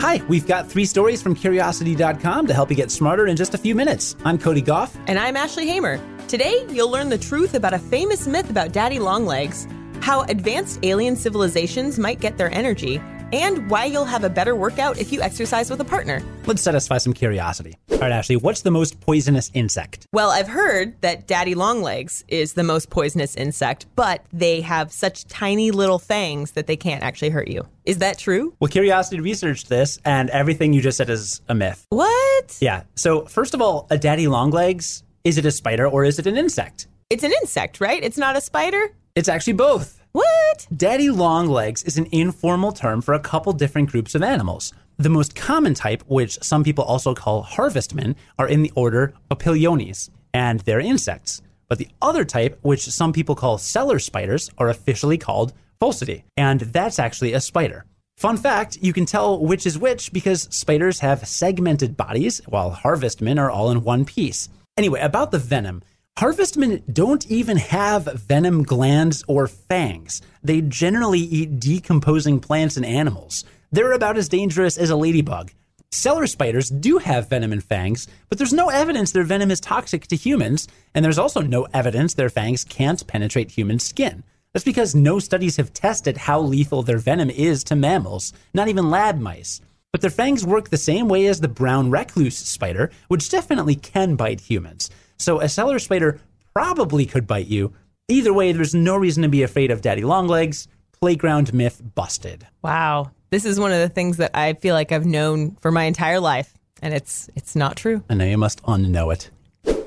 [0.00, 3.58] Hi, we've got three stories from Curiosity.com to help you get smarter in just a
[3.58, 4.14] few minutes.
[4.26, 4.94] I'm Cody Gough.
[5.06, 5.98] And I'm Ashley Hamer.
[6.28, 9.66] Today, you'll learn the truth about a famous myth about daddy longlegs,
[10.00, 13.00] how advanced alien civilizations might get their energy,
[13.32, 16.22] and why you'll have a better workout if you exercise with a partner.
[16.46, 17.76] Let's satisfy some curiosity.
[17.90, 20.06] All right, Ashley, what's the most poisonous insect?
[20.12, 25.26] Well, I've heard that daddy longlegs is the most poisonous insect, but they have such
[25.28, 27.66] tiny little fangs that they can't actually hurt you.
[27.84, 28.54] Is that true?
[28.60, 31.86] Well, Curiosity researched this, and everything you just said is a myth.
[31.88, 32.58] What?
[32.60, 32.82] Yeah.
[32.96, 36.36] So, first of all, a daddy longlegs, is it a spider or is it an
[36.36, 36.86] insect?
[37.08, 38.02] It's an insect, right?
[38.02, 38.92] It's not a spider?
[39.14, 39.95] It's actually both.
[40.16, 40.66] What?
[40.74, 44.72] Daddy longlegs is an informal term for a couple different groups of animals.
[44.96, 50.08] The most common type, which some people also call harvestmen, are in the order Opiliones,
[50.32, 51.42] and they're insects.
[51.68, 55.52] But the other type, which some people call cellar spiders, are officially called
[55.82, 57.84] Pholcidae, and that's actually a spider.
[58.16, 63.38] Fun fact, you can tell which is which because spiders have segmented bodies, while harvestmen
[63.38, 64.48] are all in one piece.
[64.78, 65.82] Anyway, about the venom.
[66.18, 70.22] Harvestmen don't even have venom glands or fangs.
[70.42, 73.44] They generally eat decomposing plants and animals.
[73.70, 75.52] They're about as dangerous as a ladybug.
[75.90, 80.06] Cellar spiders do have venom and fangs, but there's no evidence their venom is toxic
[80.06, 84.24] to humans, and there's also no evidence their fangs can't penetrate human skin.
[84.54, 88.88] That's because no studies have tested how lethal their venom is to mammals, not even
[88.88, 89.60] lab mice.
[89.92, 94.16] But their fangs work the same way as the brown recluse spider, which definitely can
[94.16, 94.88] bite humans.
[95.18, 96.20] So a cellar spider
[96.54, 97.72] probably could bite you.
[98.08, 100.68] Either way, there's no reason to be afraid of daddy longlegs.
[101.00, 102.46] Playground myth busted.
[102.62, 103.10] Wow.
[103.30, 106.20] This is one of the things that I feel like I've known for my entire
[106.20, 108.02] life, and it's it's not true.
[108.08, 109.30] I know you must unknow it.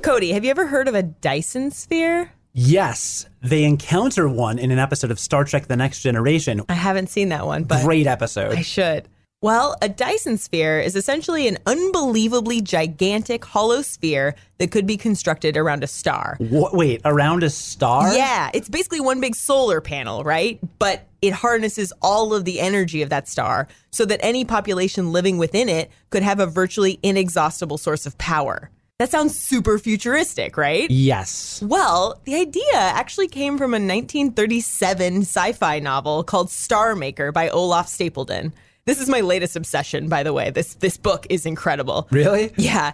[0.04, 2.32] Cody, have you ever heard of a Dyson sphere?
[2.52, 6.62] Yes, they encounter one in an episode of Star Trek The Next Generation.
[6.68, 8.54] I haven't seen that one, but Great episode.
[8.54, 9.08] I should.
[9.42, 15.56] Well, a Dyson sphere is essentially an unbelievably gigantic hollow sphere that could be constructed
[15.56, 16.36] around a star.
[16.40, 18.14] What, wait, around a star?
[18.14, 20.60] Yeah, it's basically one big solar panel, right?
[20.78, 25.38] But it harnesses all of the energy of that star so that any population living
[25.38, 28.70] within it could have a virtually inexhaustible source of power.
[28.98, 30.92] That sounds super futuristic, right?
[30.92, 31.64] Yes.
[31.66, 37.48] Well, the idea actually came from a 1937 sci fi novel called Star Maker by
[37.48, 38.52] Olaf Stapledon.
[38.90, 40.50] This is my latest obsession, by the way.
[40.50, 42.08] This, this book is incredible.
[42.10, 42.52] Really?
[42.58, 42.94] Yeah.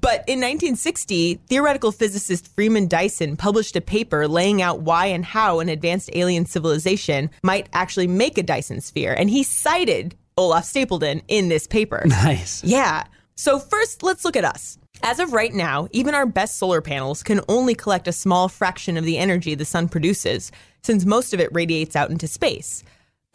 [0.00, 5.60] But in 1960, theoretical physicist Freeman Dyson published a paper laying out why and how
[5.60, 9.14] an advanced alien civilization might actually make a Dyson sphere.
[9.14, 12.02] And he cited Olaf Stapledon in this paper.
[12.08, 12.64] Nice.
[12.64, 13.04] Yeah.
[13.36, 14.78] So, first, let's look at us.
[15.04, 18.96] As of right now, even our best solar panels can only collect a small fraction
[18.96, 20.50] of the energy the sun produces,
[20.82, 22.82] since most of it radiates out into space.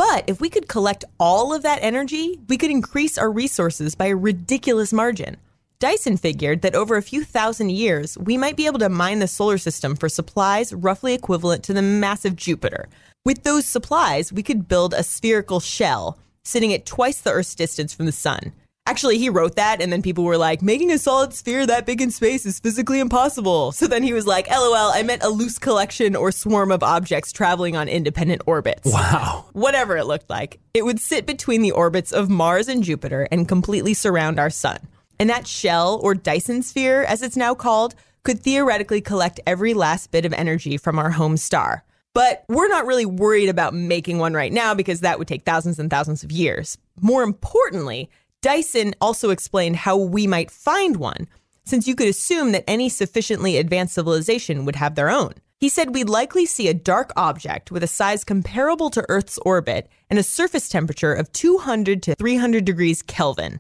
[0.02, 4.08] But if we could collect all of that energy, we could increase our resources by
[4.08, 5.38] a ridiculous margin.
[5.78, 9.28] Dyson figured that over a few thousand years, we might be able to mine the
[9.28, 12.90] solar system for supplies roughly equivalent to the massive Jupiter.
[13.26, 17.94] With those supplies, we could build a spherical shell sitting at twice the Earth's distance
[17.94, 18.54] from the sun.
[18.88, 22.02] Actually, he wrote that, and then people were like, making a solid sphere that big
[22.02, 23.72] in space is physically impossible.
[23.72, 27.32] So then he was like, lol, I meant a loose collection or swarm of objects
[27.32, 28.92] traveling on independent orbits.
[28.92, 29.46] Wow.
[29.54, 33.48] Whatever it looked like, it would sit between the orbits of Mars and Jupiter and
[33.48, 34.80] completely surround our sun.
[35.20, 37.94] And that shell, or Dyson sphere, as it's now called,
[38.24, 41.84] could theoretically collect every last bit of energy from our home star.
[42.16, 45.78] But we're not really worried about making one right now because that would take thousands
[45.78, 46.80] and thousands of years.
[47.00, 48.10] More importantly,
[48.42, 51.28] Dyson also explained how we might find one,
[51.64, 55.34] since you could assume that any sufficiently advanced civilization would have their own.
[55.60, 59.88] He said we'd likely see a dark object with a size comparable to Earth's orbit
[60.10, 63.60] and a surface temperature of 200 to 300 degrees Kelvin.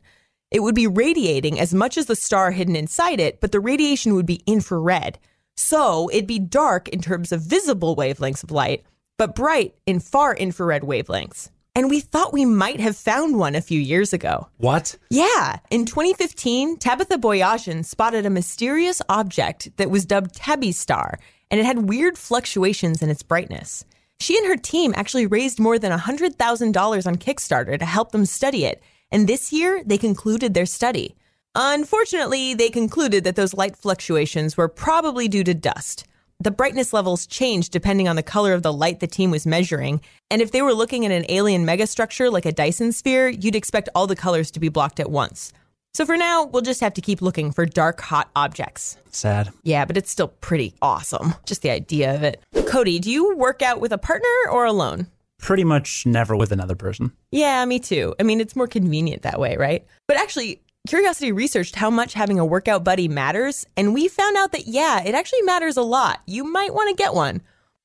[0.49, 4.15] It would be radiating as much as the star hidden inside it, but the radiation
[4.15, 5.19] would be infrared.
[5.55, 8.83] So it'd be dark in terms of visible wavelengths of light,
[9.19, 11.51] but bright in far infrared wavelengths.
[11.73, 14.49] And we thought we might have found one a few years ago.
[14.57, 14.97] What?
[15.09, 15.59] Yeah.
[15.69, 21.17] In 2015, Tabitha Boyajian spotted a mysterious object that was dubbed Tabby's Star,
[21.49, 23.85] and it had weird fluctuations in its brightness.
[24.19, 28.65] She and her team actually raised more than $100,000 on Kickstarter to help them study
[28.65, 31.15] it, and this year they concluded their study.
[31.55, 36.05] Unfortunately, they concluded that those light fluctuations were probably due to dust.
[36.41, 40.01] The brightness levels changed depending on the color of the light the team was measuring,
[40.31, 43.89] and if they were looking at an alien megastructure like a Dyson sphere, you'd expect
[43.93, 45.53] all the colors to be blocked at once.
[45.93, 48.97] So for now, we'll just have to keep looking for dark, hot objects.
[49.11, 49.49] Sad.
[49.61, 51.35] Yeah, but it's still pretty awesome.
[51.45, 52.41] Just the idea of it.
[52.65, 55.05] Cody, do you work out with a partner or alone?
[55.41, 57.11] pretty much never with another person.
[57.31, 58.13] Yeah, me too.
[58.19, 59.85] I mean, it's more convenient that way, right?
[60.07, 64.51] But actually, Curiosity researched how much having a workout buddy matters, and we found out
[64.51, 66.21] that, yeah, it actually matters a lot.
[66.25, 67.41] You might want to get one.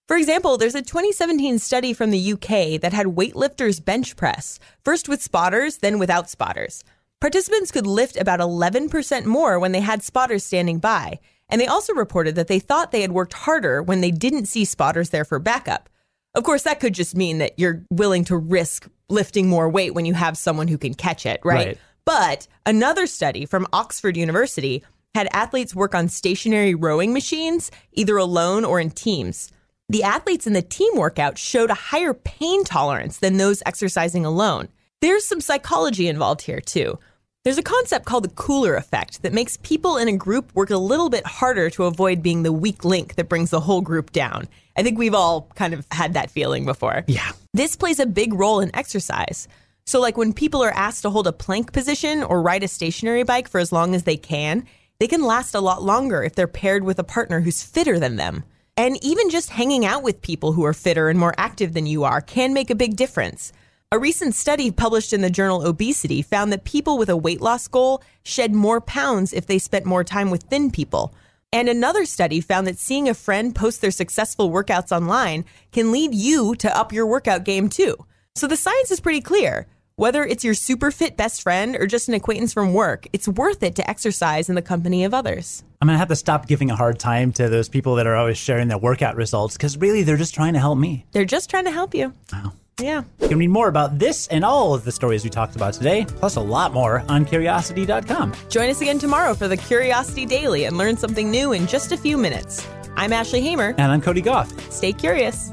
[0.08, 5.10] For example, there's a 2017 study from the UK that had weightlifters bench press, first
[5.10, 6.84] with spotters, then without spotters.
[7.20, 11.18] Participants could lift about 11% more when they had spotters standing by,
[11.50, 14.64] and they also reported that they thought they had worked harder when they didn't see
[14.64, 15.90] spotters there for backup.
[16.34, 20.06] Of course, that could just mean that you're willing to risk lifting more weight when
[20.06, 21.66] you have someone who can catch it, right?
[21.66, 21.78] Right.
[22.06, 24.84] But another study from Oxford University
[25.16, 29.50] had athletes work on stationary rowing machines, either alone or in teams.
[29.88, 34.68] The athletes in the team workout showed a higher pain tolerance than those exercising alone.
[35.00, 36.98] There's some psychology involved here, too.
[37.44, 40.78] There's a concept called the Köhler effect that makes people in a group work a
[40.78, 44.48] little bit harder to avoid being the weak link that brings the whole group down.
[44.76, 47.04] I think we've all kind of had that feeling before.
[47.06, 47.30] Yeah.
[47.54, 49.46] This plays a big role in exercise.
[49.88, 53.22] So, like when people are asked to hold a plank position or ride a stationary
[53.22, 54.66] bike for as long as they can,
[54.98, 58.16] they can last a lot longer if they're paired with a partner who's fitter than
[58.16, 58.42] them.
[58.76, 62.02] And even just hanging out with people who are fitter and more active than you
[62.02, 63.52] are can make a big difference.
[63.92, 67.68] A recent study published in the journal Obesity found that people with a weight loss
[67.68, 71.14] goal shed more pounds if they spent more time with thin people.
[71.52, 76.12] And another study found that seeing a friend post their successful workouts online can lead
[76.12, 78.04] you to up your workout game too.
[78.34, 79.68] So the science is pretty clear.
[79.98, 83.62] Whether it's your super fit best friend or just an acquaintance from work, it's worth
[83.62, 85.64] it to exercise in the company of others.
[85.80, 88.14] I'm going to have to stop giving a hard time to those people that are
[88.14, 91.06] always sharing their workout results because really they're just trying to help me.
[91.12, 92.12] They're just trying to help you.
[92.30, 92.52] Wow.
[92.78, 93.04] Yeah.
[93.22, 96.04] You can read more about this and all of the stories we talked about today,
[96.04, 98.34] plus a lot more on curiosity.com.
[98.50, 101.96] Join us again tomorrow for the Curiosity Daily and learn something new in just a
[101.96, 102.66] few minutes.
[102.96, 103.74] I'm Ashley Hamer.
[103.78, 104.52] And I'm Cody Gough.
[104.70, 105.52] Stay curious.